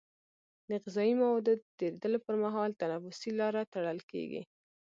[0.69, 4.41] د غذایي موادو د تیرېدلو پر مهال تنفسي لاره تړل کېږي.